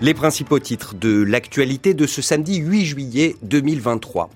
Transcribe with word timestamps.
Les 0.00 0.12
principaux 0.12 0.58
titres 0.58 0.96
de 0.96 1.22
l'actualité 1.22 1.94
de 1.94 2.04
ce 2.04 2.20
samedi 2.20 2.56
8 2.56 2.84
juillet 2.84 3.36
2023. 3.42 4.28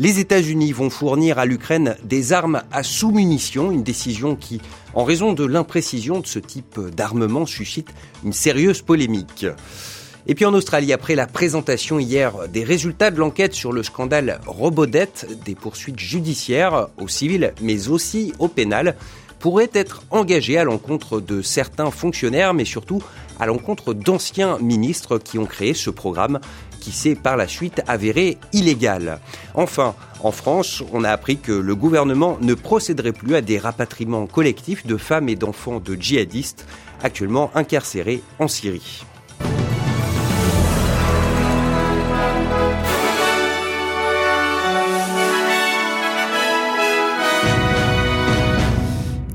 Les 0.00 0.18
États-Unis 0.18 0.72
vont 0.72 0.90
fournir 0.90 1.38
à 1.38 1.46
l'Ukraine 1.46 1.94
des 2.02 2.32
armes 2.32 2.64
à 2.72 2.82
sous-munitions, 2.82 3.70
une 3.70 3.84
décision 3.84 4.34
qui, 4.34 4.60
en 4.94 5.04
raison 5.04 5.32
de 5.32 5.44
l'imprécision 5.44 6.18
de 6.18 6.26
ce 6.26 6.40
type 6.40 6.80
d'armement, 6.80 7.46
suscite 7.46 7.90
une 8.24 8.32
sérieuse 8.32 8.82
polémique. 8.82 9.46
Et 10.28 10.34
puis 10.34 10.44
en 10.44 10.54
Australie, 10.54 10.92
après 10.92 11.16
la 11.16 11.26
présentation 11.26 11.98
hier 11.98 12.48
des 12.48 12.62
résultats 12.62 13.10
de 13.10 13.18
l'enquête 13.18 13.54
sur 13.54 13.72
le 13.72 13.82
scandale 13.82 14.40
Robodet, 14.46 15.08
des 15.44 15.56
poursuites 15.56 15.98
judiciaires 15.98 16.88
au 16.96 17.08
civil 17.08 17.52
mais 17.60 17.88
aussi 17.88 18.32
au 18.38 18.46
pénal 18.48 18.94
pourraient 19.40 19.70
être 19.74 20.04
engagées 20.10 20.58
à 20.58 20.62
l'encontre 20.62 21.20
de 21.20 21.42
certains 21.42 21.90
fonctionnaires, 21.90 22.54
mais 22.54 22.64
surtout 22.64 23.02
à 23.40 23.46
l'encontre 23.46 23.92
d'anciens 23.92 24.56
ministres 24.58 25.18
qui 25.18 25.36
ont 25.36 25.46
créé 25.46 25.74
ce 25.74 25.90
programme 25.90 26.38
qui 26.78 26.92
s'est 26.92 27.16
par 27.16 27.36
la 27.36 27.48
suite 27.48 27.82
avéré 27.88 28.38
illégal. 28.52 29.18
Enfin, 29.54 29.96
en 30.22 30.30
France, 30.30 30.84
on 30.92 31.02
a 31.02 31.10
appris 31.10 31.38
que 31.38 31.50
le 31.50 31.74
gouvernement 31.74 32.38
ne 32.40 32.54
procéderait 32.54 33.12
plus 33.12 33.34
à 33.34 33.40
des 33.40 33.58
rapatriements 33.58 34.28
collectifs 34.28 34.86
de 34.86 34.96
femmes 34.96 35.28
et 35.28 35.34
d'enfants 35.34 35.80
de 35.80 35.96
djihadistes 35.96 36.64
actuellement 37.02 37.50
incarcérés 37.56 38.22
en 38.38 38.46
Syrie. 38.46 39.04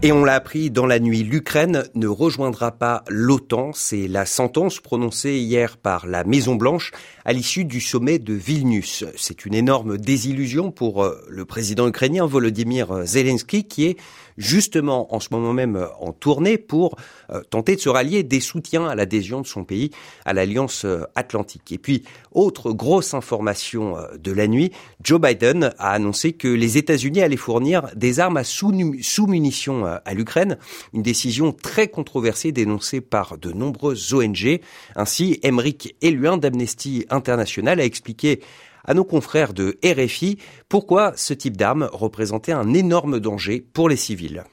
Et 0.04 0.12
on 0.12 0.24
l'a 0.24 0.36
appris 0.36 0.70
dans 0.70 0.86
la 0.86 1.00
nuit, 1.00 1.24
l'Ukraine 1.24 1.86
ne 1.96 2.08
rejoindra 2.08 2.72
pas 2.72 3.04
l'OTAN. 3.10 3.72
C'est 3.74 4.08
la 4.08 4.28
sentence 4.28 4.80
prononcée 4.80 5.38
hier 5.38 5.76
par 5.78 6.06
la 6.06 6.24
Maison 6.24 6.54
Blanche 6.54 6.92
à 7.26 7.34
l'issue 7.34 7.66
du 7.66 7.82
sommet 7.82 8.20
de 8.20 8.36
Vilnius. 8.36 9.06
C'est 9.18 9.46
une 9.46 9.56
énorme 9.56 9.98
désillusion 9.98 10.70
pour 10.70 11.04
euh, 11.04 11.20
le 11.28 11.46
président 11.46 11.88
ukrainien 11.88 12.28
Volodymyr 12.28 13.06
Zelensky 13.06 13.64
qui 13.64 13.86
est 13.86 13.98
justement 14.38 15.14
en 15.16 15.20
ce 15.20 15.30
moment 15.32 15.52
même 15.52 15.88
en 16.00 16.14
tournée 16.14 16.60
pour 16.60 16.96
euh, 17.32 17.42
tenter 17.50 17.76
de 17.76 17.82
se 17.82 17.90
rallier 17.90 18.22
des 18.22 18.40
soutiens 18.40 18.86
à 18.86 18.94
l'adhésion 18.94 19.42
de 19.42 19.48
son 19.48 19.64
pays 19.64 19.90
à 20.26 20.34
l'Alliance 20.34 20.86
euh, 20.86 21.06
Atlantique. 21.16 21.72
Et 21.72 21.80
puis, 21.80 22.04
autre 22.32 22.72
grosse 22.72 23.16
information 23.16 23.98
de 24.18 24.32
la 24.32 24.48
nuit, 24.48 24.72
Joe 25.04 25.20
Biden 25.20 25.74
a 25.80 25.90
annoncé 25.90 26.34
que 26.34 26.48
les 26.48 26.78
États-Unis 26.78 27.22
allaient 27.24 27.36
fournir 27.36 27.88
des 27.96 28.20
armes 28.20 28.38
à 28.38 28.44
sous-munitions 28.44 29.87
à 29.88 30.14
l'Ukraine, 30.14 30.58
une 30.94 31.02
décision 31.02 31.52
très 31.52 31.88
controversée 31.88 32.52
dénoncée 32.52 33.02
par 33.02 33.38
de 33.38 33.52
nombreuses 33.52 34.14
ONG. 34.14 34.60
Ainsi, 34.96 35.40
Emmerich 35.44 35.96
Eluin 36.02 36.38
d'Amnesty 36.38 37.06
International 37.10 37.80
a 37.80 37.86
expliqué 37.86 38.42
à 38.86 38.94
nos 38.94 39.04
confrères 39.04 39.54
de 39.54 39.78
RFI 39.84 40.38
pourquoi 40.70 41.14
ce 41.16 41.34
type 41.34 41.58
d'arme 41.58 41.90
représentait 41.92 42.54
un 42.54 42.74
énorme 42.74 43.20
danger 43.20 43.66
pour 43.74 43.90
les 43.90 43.98
civils. 43.98 44.44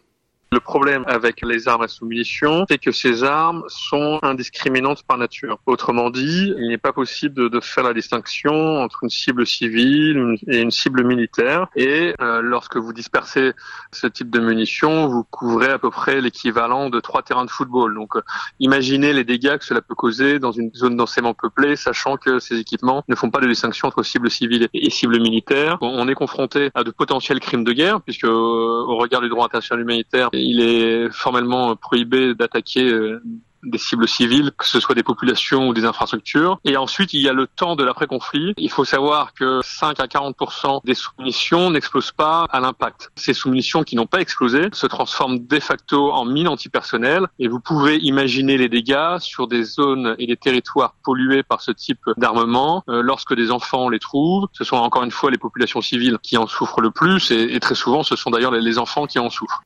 Le 0.55 0.61
problème 0.61 1.03
avec 1.09 1.41
les 1.43 1.67
armes 1.67 1.83
à 1.83 1.89
sous-munitions, 1.89 2.65
c'est 2.71 2.79
que 2.79 2.93
ces 2.93 3.25
armes 3.25 3.65
sont 3.67 4.21
indiscriminantes 4.23 5.03
par 5.03 5.19
nature. 5.19 5.59
Autrement 5.67 6.11
dit, 6.11 6.55
il 6.57 6.69
n'est 6.69 6.79
pas 6.79 6.93
possible 6.93 7.51
de, 7.51 7.61
faire 7.61 7.83
la 7.83 7.93
distinction 7.93 8.79
entre 8.79 9.01
une 9.03 9.11
cible 9.11 9.49
civile 9.49 10.37
et 10.47 10.61
une 10.61 10.71
cible 10.71 11.03
militaire. 11.03 11.67
Et 11.75 12.15
euh, 12.21 12.41
lorsque 12.41 12.77
vous 12.77 12.93
dispersez 12.93 13.51
ce 13.91 14.07
type 14.07 14.31
de 14.31 14.39
munitions, 14.39 15.09
vous 15.09 15.25
couvrez 15.25 15.71
à 15.71 15.81
peu 15.81 15.91
près 15.91 16.21
l'équivalent 16.21 16.89
de 16.89 17.01
trois 17.01 17.23
terrains 17.23 17.47
de 17.47 17.51
football. 17.51 17.93
Donc, 17.93 18.15
euh, 18.15 18.23
imaginez 18.61 19.13
les 19.13 19.25
dégâts 19.25 19.59
que 19.59 19.65
cela 19.65 19.81
peut 19.81 19.97
causer 19.97 20.39
dans 20.39 20.53
une 20.53 20.73
zone 20.73 20.97
densément 20.97 21.35
peuplée, 21.35 21.75
sachant 21.75 22.17
que 22.17 22.39
ces 22.39 22.61
équipements 22.61 23.03
ne 23.09 23.17
font 23.17 23.31
pas 23.31 23.41
de 23.41 23.49
distinction 23.49 23.89
entre 23.89 24.05
cible 24.05 24.31
civile 24.31 24.69
et 24.73 24.91
cible 24.91 25.21
militaire. 25.21 25.79
On 25.81 26.07
est 26.07 26.15
confronté 26.15 26.71
à 26.77 26.85
de 26.85 26.93
potentiels 26.93 27.41
crimes 27.41 27.65
de 27.65 27.73
guerre, 27.73 28.01
puisque 28.03 28.23
euh, 28.23 28.85
au 28.87 28.97
regard 28.99 29.21
du 29.21 29.29
droit 29.29 29.47
international 29.47 29.83
humanitaire, 29.83 30.31
il 30.45 30.61
est 30.61 31.11
formellement 31.11 31.77
prohibé 31.77 32.35
d'attaquer 32.35 32.85
euh, 32.85 33.23
des 33.65 33.79
cibles 33.79 34.09
civiles, 34.09 34.53
que 34.57 34.67
ce 34.67 34.81
soit 34.81 34.95
des 34.95 35.03
populations 35.03 35.69
ou 35.69 35.75
des 35.75 35.85
infrastructures. 35.85 36.59
Et 36.65 36.77
ensuite, 36.77 37.13
il 37.13 37.23
y 37.23 37.29
a 37.29 37.33
le 37.33 37.47
temps 37.47 37.77
de 37.77 37.85
l'après-conflit. 37.85 38.55
Il 38.57 38.71
faut 38.71 38.85
savoir 38.85 39.35
que 39.35 39.61
5 39.63 40.01
à 40.01 40.07
40% 40.07 40.81
des 40.85 40.95
sous-munitions 40.95 41.71
n'explosent 41.71 42.13
pas 42.13 42.47
à 42.51 42.61
l'impact. 42.61 43.11
Ces 43.17 43.35
sous-munitions 43.35 43.83
qui 43.83 43.97
n'ont 43.97 44.07
pas 44.07 44.21
explosé 44.21 44.69
se 44.73 44.87
transforment 44.87 45.47
de 45.47 45.61
facto 45.61 46.13
en 46.13 46.25
mines 46.25 46.49
antipersonnelles 46.49 47.27
et 47.39 47.49
vous 47.49 47.61
pouvez 47.61 47.99
imaginer 47.99 48.57
les 48.57 48.69
dégâts 48.69 49.19
sur 49.19 49.49
des 49.49 49.65
zones 49.65 50.15
et 50.19 50.27
des 50.27 50.37
territoires 50.37 50.95
pollués 51.05 51.43
par 51.43 51.61
ce 51.61 51.71
type 51.71 52.01
d'armement 52.17 52.83
euh, 52.89 53.03
lorsque 53.03 53.35
des 53.35 53.51
enfants 53.51 53.89
les 53.89 53.99
trouvent. 53.99 54.47
Ce 54.53 54.65
sont 54.65 54.77
encore 54.77 55.05
une 55.05 55.11
fois 55.11 55.31
les 55.31 55.39
populations 55.39 55.81
civiles 55.81 56.19
qui 56.23 56.37
en 56.37 56.47
souffrent 56.47 56.81
le 56.81 56.91
plus 56.91 57.31
et, 57.31 57.59
très 57.61 57.75
souvent 57.75 58.03
ce 58.03 58.17
sont 58.17 58.31
d'ailleurs 58.31 58.53
les 58.53 58.79
enfants 58.79 59.07
qui 59.07 59.19
en 59.19 59.31
souffrent. 59.31 59.63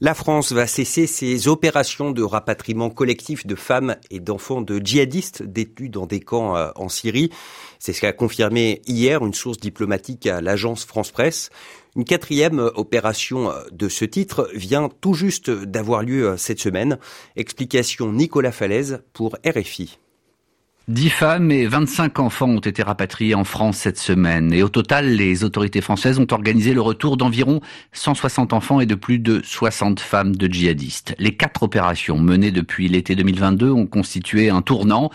La 0.00 0.14
France 0.14 0.52
va 0.52 0.66
cesser 0.66 1.06
ses 1.06 1.46
opérations 1.46 2.10
de 2.10 2.22
rapatriement 2.22 2.90
collectif 2.90 3.46
de 3.46 3.54
femmes 3.54 3.96
et 4.10 4.18
d'enfants 4.18 4.60
de 4.60 4.80
djihadistes 4.84 5.44
détenus 5.44 5.90
dans 5.90 6.06
des 6.06 6.20
camps 6.20 6.56
euh, 6.56 6.70
en 6.74 6.88
Syrie. 6.88 7.30
C'est 7.78 7.92
ce 7.92 8.00
qu'a 8.00 8.12
confirmé 8.12 8.82
hier 8.86 9.24
une 9.24 9.34
source 9.34 9.58
diplomatique 9.58 10.26
à 10.26 10.40
l'agence 10.40 10.84
France 10.84 11.12
Presse. 11.12 11.50
Une 11.94 12.04
quatrième 12.04 12.58
opération 12.74 13.52
euh, 13.52 13.62
de 13.70 13.88
ce 13.88 14.04
titre 14.04 14.50
vient 14.52 14.88
tout 15.00 15.14
juste 15.14 15.50
d'avoir 15.50 16.02
lieu 16.02 16.30
euh, 16.30 16.36
cette 16.36 16.58
semaine. 16.58 16.98
Explication 17.36 18.12
Nicolas 18.12 18.52
Falaise 18.52 19.02
pour 19.12 19.36
RFI. 19.46 19.98
Dix 20.86 21.08
femmes 21.08 21.50
et 21.50 21.66
25 21.66 22.18
enfants 22.18 22.50
ont 22.50 22.58
été 22.58 22.82
rapatriés 22.82 23.34
en 23.34 23.44
France 23.44 23.78
cette 23.78 23.98
semaine. 23.98 24.52
Et 24.52 24.62
au 24.62 24.68
total, 24.68 25.16
les 25.16 25.42
autorités 25.42 25.80
françaises 25.80 26.18
ont 26.18 26.26
organisé 26.30 26.74
le 26.74 26.82
retour 26.82 27.16
d'environ 27.16 27.62
160 27.92 28.52
enfants 28.52 28.80
et 28.80 28.86
de 28.86 28.94
plus 28.94 29.18
de 29.18 29.40
60 29.42 29.98
femmes 29.98 30.36
de 30.36 30.46
djihadistes. 30.46 31.14
Les 31.18 31.34
quatre 31.38 31.62
opérations 31.62 32.18
menées 32.18 32.50
depuis 32.50 32.86
l'été 32.88 33.16
2022 33.16 33.70
ont 33.70 33.86
constitué 33.86 34.50
un 34.50 34.60
tournant. 34.60 35.08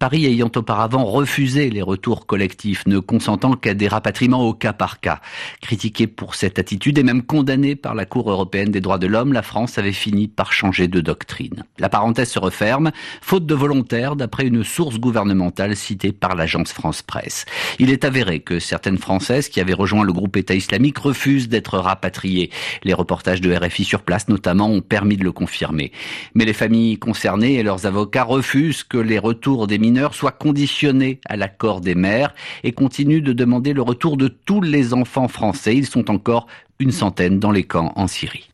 Paris 0.00 0.26
ayant 0.26 0.50
auparavant 0.56 1.04
refusé 1.04 1.70
les 1.70 1.82
retours 1.82 2.26
collectifs, 2.26 2.84
ne 2.88 2.98
consentant 2.98 3.52
qu'à 3.52 3.74
des 3.74 3.86
rapatriements 3.86 4.48
au 4.48 4.54
cas 4.54 4.72
par 4.72 4.98
cas. 4.98 5.20
Critiqué 5.60 6.08
pour 6.08 6.34
cette 6.34 6.58
attitude 6.58 6.98
et 6.98 7.04
même 7.04 7.22
condamné 7.22 7.76
par 7.76 7.94
la 7.94 8.06
Cour 8.06 8.28
européenne 8.28 8.72
des 8.72 8.80
droits 8.80 8.98
de 8.98 9.06
l'homme, 9.06 9.32
la 9.32 9.42
France 9.42 9.78
avait 9.78 9.92
fini 9.92 10.26
par 10.26 10.52
changer 10.52 10.88
de 10.88 11.00
doctrine. 11.00 11.62
La 11.78 11.88
parenthèse 11.88 12.30
se 12.30 12.40
referme, 12.40 12.90
faute 13.20 13.46
de 13.46 13.54
volontaires, 13.54 14.16
d'après 14.16 14.48
une 14.48 14.64
source 14.64 14.98
gouvernementale 14.98 15.11
gouvernementale 15.12 15.76
citée 15.76 16.10
par 16.10 16.34
l'agence 16.34 16.72
France 16.72 17.02
Presse. 17.02 17.44
Il 17.78 17.90
est 17.90 18.06
avéré 18.06 18.40
que 18.40 18.58
certaines 18.58 18.96
Françaises 18.96 19.50
qui 19.50 19.60
avaient 19.60 19.74
rejoint 19.74 20.04
le 20.04 20.12
groupe 20.14 20.38
État 20.38 20.54
islamique 20.54 20.96
refusent 20.96 21.50
d'être 21.50 21.76
rapatriées. 21.76 22.48
Les 22.82 22.94
reportages 22.94 23.42
de 23.42 23.54
RFI 23.54 23.84
sur 23.84 24.00
place 24.00 24.28
notamment 24.28 24.70
ont 24.70 24.80
permis 24.80 25.18
de 25.18 25.24
le 25.24 25.32
confirmer. 25.32 25.92
Mais 26.34 26.46
les 26.46 26.54
familles 26.54 26.98
concernées 26.98 27.56
et 27.56 27.62
leurs 27.62 27.84
avocats 27.84 28.24
refusent 28.24 28.84
que 28.84 28.96
les 28.96 29.18
retours 29.18 29.66
des 29.66 29.78
mineurs 29.78 30.14
soient 30.14 30.32
conditionnés 30.32 31.20
à 31.28 31.36
l'accord 31.36 31.82
des 31.82 31.94
mères 31.94 32.32
et 32.64 32.72
continuent 32.72 33.22
de 33.22 33.34
demander 33.34 33.74
le 33.74 33.82
retour 33.82 34.16
de 34.16 34.28
tous 34.28 34.62
les 34.62 34.94
enfants 34.94 35.28
français. 35.28 35.76
Ils 35.76 35.86
sont 35.86 36.10
encore 36.10 36.46
une 36.78 36.90
centaine 36.90 37.38
dans 37.38 37.50
les 37.50 37.64
camps 37.64 37.92
en 37.96 38.06
Syrie. 38.06 38.51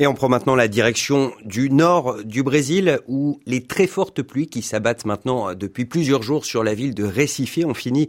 Et 0.00 0.06
on 0.06 0.14
prend 0.14 0.28
maintenant 0.28 0.54
la 0.54 0.68
direction 0.68 1.32
du 1.44 1.70
nord 1.70 2.22
du 2.22 2.44
Brésil 2.44 3.00
où 3.08 3.40
les 3.46 3.64
très 3.64 3.88
fortes 3.88 4.22
pluies 4.22 4.46
qui 4.46 4.62
s'abattent 4.62 5.04
maintenant 5.04 5.54
depuis 5.54 5.86
plusieurs 5.86 6.22
jours 6.22 6.44
sur 6.44 6.62
la 6.62 6.72
ville 6.72 6.94
de 6.94 7.04
Recife 7.04 7.58
ont 7.64 7.74
fini 7.74 8.08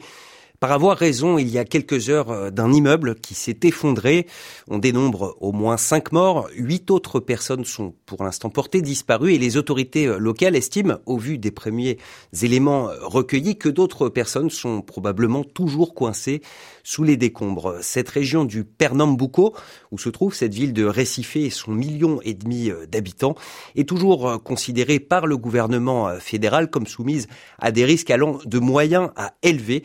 par 0.59 0.71
avoir 0.71 0.97
raison 0.97 1.37
il 1.37 1.47
y 1.47 1.57
a 1.57 1.65
quelques 1.65 2.09
heures 2.09 2.31
euh, 2.31 2.49
d'un 2.49 2.71
immeuble 2.71 3.15
qui 3.15 3.33
s'est 3.33 3.59
effondré. 3.63 4.27
On 4.67 4.77
dénombre 4.77 5.37
au 5.39 5.51
moins 5.51 5.77
cinq 5.77 6.11
morts, 6.11 6.49
huit 6.55 6.91
autres 6.91 7.19
personnes 7.19 7.65
sont 7.65 7.93
pour 8.05 8.23
l'instant 8.23 8.49
portées 8.49 8.81
disparues 8.81 9.33
et 9.33 9.37
les 9.37 9.57
autorités 9.57 10.07
euh, 10.07 10.17
locales 10.17 10.55
estiment, 10.55 10.97
au 11.05 11.17
vu 11.17 11.37
des 11.37 11.51
premiers 11.51 11.97
éléments 12.41 12.89
euh, 12.89 12.97
recueillis, 13.01 13.57
que 13.57 13.69
d'autres 13.69 14.09
personnes 14.09 14.49
sont 14.49 14.81
probablement 14.81 15.43
toujours 15.43 15.93
coincées 15.93 16.41
sous 16.83 17.03
les 17.03 17.17
décombres. 17.17 17.77
Cette 17.81 18.09
région 18.09 18.45
du 18.45 18.63
Pernambuco, 18.63 19.55
où 19.91 19.97
se 19.97 20.09
trouve 20.09 20.33
cette 20.33 20.53
ville 20.53 20.73
de 20.73 20.85
Recife 20.85 21.35
et 21.35 21.49
son 21.49 21.71
million 21.71 22.19
et 22.23 22.33
demi 22.33 22.71
d'habitants, 22.91 23.35
est 23.75 23.87
toujours 23.87 24.41
considérée 24.43 24.99
par 24.99 25.27
le 25.27 25.37
gouvernement 25.37 26.09
fédéral 26.19 26.69
comme 26.69 26.87
soumise 26.87 27.27
à 27.59 27.71
des 27.71 27.85
risques 27.85 28.09
allant 28.09 28.39
de 28.45 28.59
moyens 28.59 29.11
à 29.15 29.33
élevés 29.43 29.83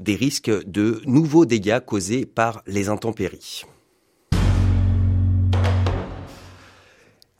des 0.00 0.16
risques 0.16 0.50
de 0.66 1.00
nouveaux 1.06 1.46
dégâts 1.46 1.80
causés 1.80 2.26
par 2.26 2.62
les 2.66 2.88
intempéries. 2.88 3.64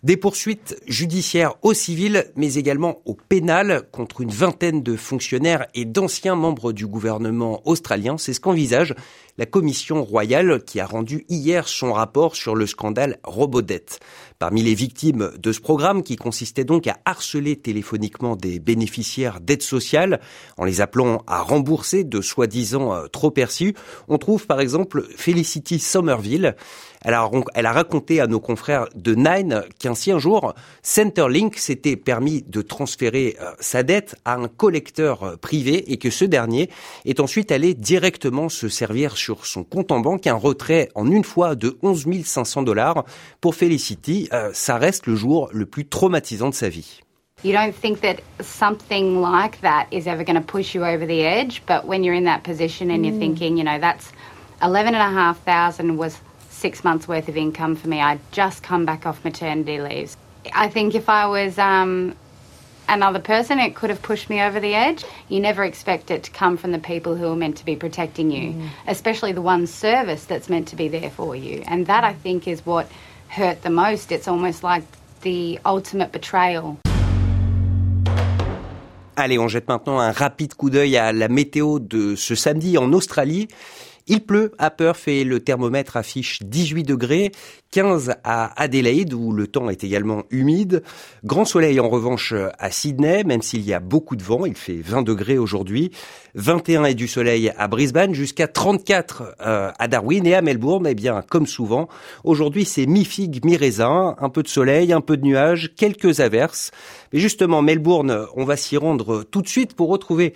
Des 0.03 0.17
poursuites 0.17 0.81
judiciaires 0.87 1.55
au 1.63 1.75
civil, 1.75 2.31
mais 2.37 2.55
également 2.55 2.99
au 3.07 3.15
pénal 3.15 3.89
contre 3.91 4.21
une 4.21 4.31
vingtaine 4.31 4.81
de 4.81 4.95
fonctionnaires 4.95 5.67
et 5.75 5.85
d'anciens 5.85 6.37
membres 6.37 6.73
du 6.73 6.87
gouvernement 6.87 7.61
australien. 7.65 8.17
C'est 8.17 8.33
ce 8.33 8.39
qu'envisage 8.39 8.95
la 9.39 9.47
commission 9.47 10.03
royale 10.05 10.63
qui 10.65 10.81
a 10.81 10.87
rendu 10.87 11.25
hier 11.29 11.69
son 11.69 11.93
rapport 11.93 12.37
sur 12.37 12.55
le 12.55 12.67
scandale 12.67 13.19
Robodet. 13.25 13.85
Parmi 14.39 14.63
les 14.63 14.75
victimes 14.75 15.31
de 15.39 15.53
ce 15.53 15.61
programme, 15.61 16.03
qui 16.03 16.17
consistait 16.17 16.65
donc 16.65 16.87
à 16.87 16.99
harceler 17.07 17.57
téléphoniquement 17.57 18.37
des 18.37 18.59
bénéficiaires 18.59 19.41
d'aide 19.41 19.63
sociale 19.63 20.21
en 20.59 20.65
les 20.65 20.83
appelant 20.83 21.23
à 21.27 21.41
rembourser 21.41 22.05
de 22.05 22.21
soi-disant 22.21 22.95
euh, 22.95 23.07
trop 23.07 23.31
perçus, 23.31 23.75
on 24.09 24.19
trouve 24.19 24.47
par 24.47 24.61
exemple 24.61 25.07
Felicity 25.17 25.79
Somerville. 25.79 26.55
Elle 27.03 27.15
a, 27.15 27.73
raconté 27.73 28.21
à 28.21 28.27
nos 28.27 28.41
confrères 28.41 28.89
de 28.97 29.15
Nine 29.15 29.63
qu'ainsi 29.79 30.11
un 30.11 30.19
jour, 30.19 30.55
Centerlink 30.83 31.57
s'était 31.57 31.95
permis 31.95 32.43
de 32.43 32.63
transférer 32.63 33.37
euh, 33.41 33.53
sa 33.61 33.85
dette 33.85 34.17
à 34.25 34.35
un 34.35 34.49
collecteur 34.49 35.23
euh, 35.23 35.37
privé 35.37 35.93
et 35.93 35.99
que 35.99 36.11
ce 36.11 36.25
dernier 36.25 36.69
est 37.05 37.21
ensuite 37.21 37.53
allé 37.53 37.75
directement 37.75 38.49
se 38.49 38.69
servir 38.69 39.17
son 39.43 39.65
compte 39.65 39.93
en 39.93 40.01
banque 40.01 40.27
un 40.27 40.35
retrait 40.35 40.89
en 40.95 41.11
une 41.11 41.25
fois 41.25 41.55
de 41.55 41.79
11 41.83 42.07
500 42.25 42.63
dollars. 42.63 43.05
Pour 43.41 43.55
Felicity, 43.55 44.29
euh, 44.33 44.51
ça 44.53 44.77
reste 44.77 45.07
le 45.07 45.17
jour 45.17 45.49
le 45.53 45.67
plus 45.67 45.87
traumatisant 45.87 46.51
de 46.51 46.55
sa 46.55 46.69
vie. 46.69 47.01
You 47.45 47.53
don't 47.53 47.75
think 47.75 48.01
that 48.01 48.17
something 48.41 49.21
like 49.21 49.61
that 49.61 49.87
is 49.93 50.07
ever 50.07 50.25
going 50.25 50.41
to 50.41 50.47
push 50.47 50.75
you 50.75 50.85
over 50.85 51.07
the 51.07 51.23
edge, 51.23 51.63
but 51.67 51.85
when 51.87 52.03
you're 52.03 52.17
in 52.17 52.25
that 52.25 52.43
position 52.43 52.91
and 52.91 53.05
you're 53.05 53.15
mm. 53.15 53.19
thinking, 53.19 53.59
you 53.59 53.65
know, 53.65 53.79
that's 53.79 54.11
eleven 54.63 54.95
and 54.95 55.03
a 55.03 55.15
half 55.15 55.39
thousand 55.45 55.99
was 55.99 56.19
six 56.49 56.83
months 56.83 57.07
worth 57.07 57.29
of 57.29 57.37
income 57.37 57.77
for 57.77 57.89
me. 57.89 58.01
I'd 58.01 58.21
just 58.33 58.63
come 58.63 58.87
back 58.87 59.05
off 59.07 59.23
maternity 59.23 59.81
leave. 59.81 60.17
I 60.55 60.69
think 60.69 60.95
if 60.95 61.09
I 61.09 61.27
was 61.27 61.59
um, 61.59 62.15
another 62.89 63.21
person, 63.21 63.59
it 63.59 63.75
could 63.75 63.91
have 63.91 64.03
pushed 64.03 64.31
me 64.31 64.41
over 64.41 64.61
the 64.61 64.75
edge. 64.75 65.05
You 65.29 65.41
never 65.41 65.65
expect 65.65 66.11
it 66.11 66.23
to 66.25 66.31
come 66.31 66.57
from 66.57 66.73
the 66.73 66.79
people 66.79 67.17
who 67.17 67.27
are 67.33 67.37
meant 67.37 67.57
to 67.59 67.65
be 67.65 67.77
protecting 67.77 68.31
you, 68.31 68.53
mm. 68.53 68.69
especially 68.87 69.33
the 69.33 69.43
one 69.43 69.67
service 69.67 70.25
that's 70.25 70.49
meant 70.49 70.69
to 70.69 70.77
be 70.77 70.89
there 70.89 71.11
for 71.11 71.35
you. 71.37 71.63
And 71.67 71.87
that, 71.87 72.05
I 72.05 72.13
think, 72.13 72.47
is 72.47 72.65
what 72.65 72.91
hurt 73.29 73.63
the 73.63 73.71
most. 73.71 74.13
It's 74.13 74.29
almost 74.29 74.63
like 74.63 74.85
the 75.23 75.59
ultimate 75.65 76.13
betrayal. 76.13 76.79
Allez, 79.19 79.39
on 79.39 79.49
jette 79.49 79.67
maintenant 79.67 79.99
un 79.99 80.13
rapide 80.13 80.55
coup 80.55 80.69
d'œil 80.69 80.99
à 80.99 81.11
la 81.11 81.29
météo 81.29 81.79
de 81.79 82.15
ce 82.17 82.35
samedi 82.35 82.77
en 82.77 82.93
Australie. 82.93 83.49
Il 84.09 84.21
pleut 84.21 84.53
à 84.59 84.71
Perth 84.71 85.09
et 85.09 85.25
le 85.25 85.41
thermomètre 85.41 85.97
affiche 85.97 86.41
18 86.45 86.85
degrés, 86.85 87.33
15 87.73 88.15
à 88.23 88.63
Adélaïde 88.63 89.13
où 89.13 89.33
le 89.33 89.49
temps 89.49 89.69
est 89.69 89.83
également 89.83 90.23
humide. 90.31 90.85
Grand 91.25 91.45
soleil 91.45 91.81
en 91.81 91.89
revanche 91.89 92.33
à 92.61 92.71
Sydney, 92.71 93.25
même 93.25 93.43
s'il 93.43 93.63
y 93.63 93.75
a 93.75 93.81
beaucoup 93.81 94.15
de 94.15 94.23
vent, 94.23 94.47
il 94.47 94.55
fait 94.55 94.77
20 94.77 95.03
degrés 95.03 95.39
aujourd'hui. 95.39 95.91
21 96.37 96.85
et 96.85 96.95
du 96.95 97.09
soleil 97.09 97.53
à 97.59 97.67
Brisbane, 97.67 98.15
jusqu'à 98.15 98.47
34 98.47 99.35
euh, 99.41 99.73
à 99.77 99.89
Darwin 99.89 100.25
et 100.25 100.37
à 100.37 100.43
Melbourne. 100.43 100.87
Eh 100.87 100.95
bien, 100.95 101.25
comme 101.29 101.49
souvent, 101.49 101.89
aujourd'hui 102.23 102.65
c'est 102.65 102.87
mi-figue, 102.87 103.45
mi-raisin, 103.45 104.15
un 104.21 104.29
peu 104.29 104.45
de 104.45 104.49
soleil, 104.49 104.93
un 104.93 105.01
peu 105.01 105.17
de 105.17 105.25
nuages, 105.25 105.73
quelques 105.77 106.21
averses. 106.21 106.71
Mais 107.13 107.19
justement, 107.19 107.61
Melbourne, 107.61 108.27
on 108.37 108.45
va 108.45 108.57
s'y 108.57 108.77
rendre 108.77 109.25
tout 109.25 109.43
de 109.43 109.49
suite 109.49 109.75
pour 109.75 109.89
retrouver 109.89 110.33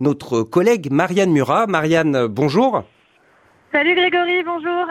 notre 0.00 0.42
collègue 0.42 0.90
Marianne 0.90 1.32
Murat. 1.32 1.66
Marianne, 1.66 2.26
bonjour. 2.26 2.82
Salut 3.72 3.94
Grégory, 3.94 4.42
bonjour. 4.42 4.86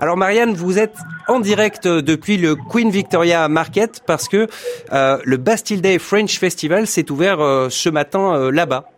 Alors 0.00 0.16
Marianne, 0.16 0.52
vous 0.52 0.80
êtes 0.80 0.98
en 1.28 1.38
direct 1.38 1.86
depuis 1.86 2.38
le 2.38 2.56
Queen 2.56 2.90
Victoria 2.90 3.46
Market 3.46 4.02
parce 4.04 4.28
que 4.28 4.48
euh, 4.92 5.18
le 5.24 5.36
Bastille 5.36 5.80
Day 5.80 6.00
French 6.00 6.40
Festival 6.40 6.88
s'est 6.88 7.12
ouvert 7.12 7.40
euh, 7.40 7.68
ce 7.68 7.88
matin 7.88 8.34
euh, 8.34 8.50
là-bas. 8.50 8.90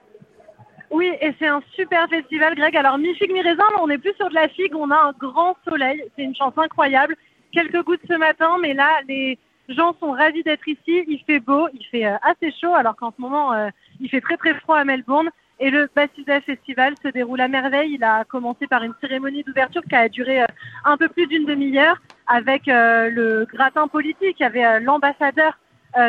Oui, 0.91 1.13
et 1.21 1.35
c'est 1.39 1.47
un 1.47 1.61
super 1.75 2.09
festival, 2.09 2.55
Greg. 2.55 2.75
Alors 2.75 2.97
mi-figue, 2.97 3.33
mi-raisin, 3.33 3.65
on 3.83 3.87
n'est 3.87 3.99
plus 3.99 4.15
sur 4.17 4.31
de 4.31 4.35
la 4.35 4.49
figue, 4.49 4.75
on 4.75 4.91
a 4.91 4.97
un 4.97 5.13
grand 5.21 5.59
soleil. 5.69 6.03
C'est 6.17 6.23
une 6.23 6.35
chance 6.35 6.55
incroyable. 6.57 7.17
Quelques 7.53 7.85
gouttes 7.85 8.01
ce 8.09 8.17
matin, 8.17 8.57
mais 8.63 8.73
là, 8.73 8.89
les 9.07 9.39
gens 9.69 9.95
sont 10.01 10.13
ravis 10.13 10.43
d'être 10.43 10.67
ici. 10.67 11.05
Il 11.07 11.23
fait 11.27 11.41
beau, 11.41 11.69
il 11.75 11.85
fait 11.91 12.05
assez 12.05 12.51
chaud, 12.59 12.75
alors 12.75 12.97
qu'en 12.97 13.13
ce 13.15 13.21
moment, 13.21 13.53
il 14.01 14.09
fait 14.09 14.23
très 14.23 14.39
très 14.39 14.55
froid 14.55 14.79
à 14.79 14.85
Melbourne. 14.85 15.29
Et 15.59 15.71
le 15.71 15.89
Bastida 15.95 16.41
Festival 16.43 16.95
se 17.03 17.09
déroule 17.09 17.41
à 17.41 17.49
merveille. 17.49 17.95
Il 17.95 18.05
a 18.05 18.25
commencé 18.25 18.67
par 18.67 18.83
une 18.83 18.93
cérémonie 19.01 19.43
d'ouverture 19.43 19.83
qui 19.89 19.95
a 19.95 20.09
duré 20.09 20.43
euh, 20.43 20.47
un 20.85 20.99
peu 20.99 21.09
plus 21.09 21.27
d'une 21.27 21.47
demi-heure 21.47 21.97
avec 22.27 22.69
euh, 22.69 23.09
le 23.09 23.47
gratin 23.47 23.89
politique. 23.89 24.37
Il 24.39 24.43
y 24.43 24.47
avait 24.47 24.67
euh, 24.67 24.81
l'ambassadeur 24.81 25.59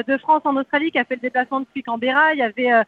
de 0.06 0.18
France 0.18 0.42
en 0.44 0.58
Australie 0.58 0.92
qui 0.92 1.00
a 1.00 1.06
fait 1.06 1.16
le 1.16 1.22
déplacement 1.22 1.62
depuis 1.62 1.82
Canberra. 1.82 2.34
Il 2.34 2.40
y 2.40 2.42
avait 2.42 2.84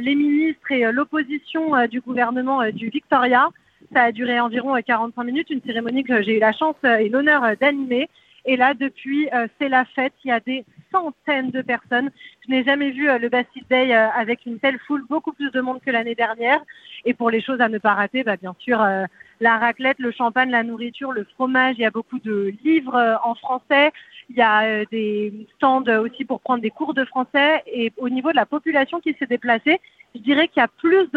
les 0.00 0.16
ministres 0.16 0.72
et 0.72 0.90
l'opposition 0.90 1.86
du 1.86 2.00
gouvernement 2.00 2.68
du 2.72 2.88
Victoria. 2.88 3.50
Ça 3.92 4.02
a 4.02 4.10
duré 4.10 4.40
environ 4.40 4.74
45 4.84 5.22
minutes, 5.22 5.50
une 5.50 5.62
cérémonie 5.62 6.02
que 6.02 6.22
j'ai 6.22 6.38
eu 6.38 6.40
la 6.40 6.52
chance 6.52 6.74
et 6.82 7.08
l'honneur 7.08 7.56
d'animer. 7.60 8.08
Et 8.46 8.56
là, 8.56 8.74
depuis, 8.74 9.28
c'est 9.60 9.68
la 9.68 9.84
fête. 9.84 10.14
Il 10.24 10.28
y 10.28 10.32
a 10.32 10.40
des 10.40 10.64
centaines 10.90 11.50
de 11.50 11.62
personnes. 11.62 12.10
Je 12.46 12.50
n'ai 12.50 12.64
jamais 12.64 12.90
vu 12.90 13.08
euh, 13.08 13.18
le 13.18 13.28
Bastille 13.28 13.64
Day 13.68 13.94
euh, 13.94 14.08
avec 14.10 14.46
une 14.46 14.58
telle 14.58 14.78
foule, 14.86 15.04
beaucoup 15.08 15.32
plus 15.32 15.50
de 15.50 15.60
monde 15.60 15.80
que 15.84 15.90
l'année 15.90 16.14
dernière. 16.14 16.60
Et 17.04 17.14
pour 17.14 17.30
les 17.30 17.40
choses 17.40 17.60
à 17.60 17.68
ne 17.68 17.78
pas 17.78 17.94
rater, 17.94 18.22
bah, 18.22 18.36
bien 18.36 18.54
sûr, 18.58 18.80
euh, 18.82 19.04
la 19.40 19.58
raclette, 19.58 19.98
le 19.98 20.10
champagne, 20.10 20.50
la 20.50 20.62
nourriture, 20.62 21.12
le 21.12 21.24
fromage. 21.34 21.76
Il 21.78 21.82
y 21.82 21.86
a 21.86 21.90
beaucoup 21.90 22.18
de 22.18 22.52
livres 22.64 23.18
en 23.24 23.34
français. 23.34 23.92
Il 24.28 24.36
y 24.36 24.42
a 24.42 24.84
des 24.84 25.46
stands 25.56 25.86
aussi 25.86 26.24
pour 26.24 26.40
prendre 26.40 26.62
des 26.62 26.70
cours 26.70 26.92
de 26.92 27.04
français. 27.04 27.62
Et 27.66 27.92
au 27.96 28.10
niveau 28.10 28.30
de 28.30 28.36
la 28.36 28.46
population 28.46 29.00
qui 29.00 29.16
s'est 29.18 29.26
déplacée, 29.26 29.80
je 30.14 30.20
dirais 30.20 30.48
qu'il 30.48 30.60
y 30.60 30.64
a 30.64 30.68
plus 30.68 31.08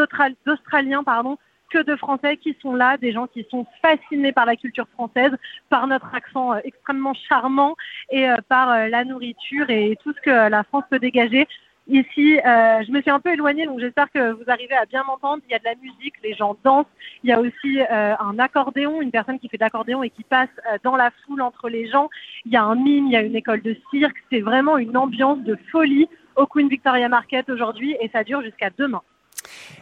d'Australiens 0.46 1.04
pardon, 1.04 1.38
que 1.74 1.84
de 1.84 1.96
Français 1.96 2.38
qui 2.38 2.56
sont 2.62 2.76
là, 2.76 2.98
des 2.98 3.12
gens 3.12 3.26
qui 3.26 3.46
sont 3.50 3.66
fascinés 3.82 4.32
par 4.32 4.46
la 4.46 4.56
culture 4.56 4.88
française, 4.94 5.32
par 5.70 5.88
notre 5.88 6.14
accent 6.14 6.54
euh, 6.54 6.60
extrêmement 6.64 7.16
charmant 7.16 7.76
et 8.12 8.30
euh, 8.30 8.38
par 8.48 8.70
euh, 8.70 8.88
la 8.90 9.04
nourriture 9.04 9.70
et 9.70 9.98
tout 10.04 10.14
ce 10.14 10.22
que 10.22 10.50
la 10.50 10.64
France 10.64 10.84
peut 10.90 11.00
dégager. 11.00 11.48
Ici, 11.90 12.40
je 12.46 12.92
me 12.94 13.02
suis 13.02 13.12
un 13.12 13.20
peu 13.20 13.34
éloignée, 13.34 13.66
donc 13.66 13.82
j'espère 13.82 14.10
que 14.10 14.32
vous 14.32 14.46
arrivez 14.48 14.74
à 14.74 14.86
bien 14.86 15.04
m'entendre. 15.04 15.44
Il 15.50 15.52
y 15.52 15.54
a 15.54 15.60
de 15.60 15.66
la 15.66 15.76
musique, 15.76 16.14
les 16.24 16.34
gens 16.34 16.56
dansent. 16.64 16.86
Il 17.26 17.30
y 17.30 17.34
a 17.34 17.42
aussi 17.42 17.82
un 17.92 18.40
accordéon, 18.40 19.02
une 19.02 19.12
personne 19.12 19.38
qui 19.38 19.50
fait 19.50 19.58
de 19.58 19.64
l'accordéon 19.64 20.02
et 20.02 20.10
qui 20.10 20.24
passe 20.24 20.48
dans 20.86 20.96
la 20.96 21.12
foule 21.26 21.42
entre 21.42 21.68
les 21.68 21.90
gens. 21.90 22.10
Il 22.46 22.54
y 22.54 22.56
a 22.56 22.64
un 22.64 22.76
mime, 22.76 23.08
il 23.08 23.12
y 23.12 23.18
a 23.18 23.22
une 23.22 23.36
école 23.36 23.62
de 23.62 23.76
cirque. 23.92 24.16
C'est 24.32 24.40
vraiment 24.40 24.78
une 24.78 24.96
ambiance 24.96 25.40
de 25.40 25.58
folie 25.74 26.08
au 26.38 26.46
Queen 26.46 26.70
Victoria 26.70 27.10
Market 27.10 27.50
aujourd'hui 27.50 27.98
et 28.00 28.10
ça 28.14 28.24
dure 28.24 28.42
jusqu'à 28.42 28.70
demain. 28.78 29.02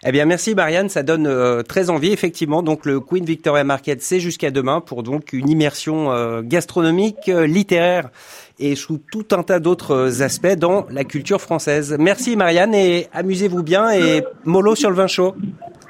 Eh 0.03 0.11
bien, 0.11 0.25
merci 0.25 0.55
Marianne, 0.55 0.89
ça 0.89 1.03
donne 1.03 1.27
euh, 1.27 1.61
très 1.61 1.91
envie 1.91 2.11
effectivement. 2.11 2.63
Donc 2.63 2.85
le 2.85 2.99
Queen 2.99 3.23
Victoria 3.23 3.63
Market, 3.63 4.01
c'est 4.01 4.19
jusqu'à 4.19 4.49
demain 4.49 4.81
pour 4.81 5.03
donc 5.03 5.31
une 5.31 5.47
immersion 5.47 6.11
euh, 6.11 6.41
gastronomique, 6.43 7.29
euh, 7.29 7.45
littéraire 7.45 8.09
et 8.57 8.75
sous 8.75 8.97
tout 8.97 9.25
un 9.31 9.43
tas 9.43 9.59
d'autres 9.59 10.23
aspects 10.23 10.55
dans 10.57 10.87
la 10.89 11.03
culture 11.03 11.39
française. 11.39 11.95
Merci 11.99 12.35
Marianne 12.35 12.73
et 12.73 13.07
amusez-vous 13.13 13.61
bien 13.61 13.91
et 13.91 14.23
mollo 14.43 14.75
sur 14.75 14.89
le 14.89 14.95
vin 14.95 15.07
chaud. 15.07 15.35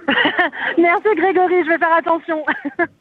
merci 0.78 1.08
Grégory, 1.16 1.64
je 1.64 1.70
vais 1.70 1.78
faire 1.78 1.96
attention. 1.98 2.44